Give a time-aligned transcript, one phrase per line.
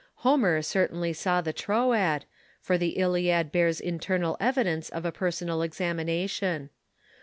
[0.25, 2.25] Homer certainly saw the Troad,
[2.59, 6.71] for the Iliad bears internal evidence of a personal examination.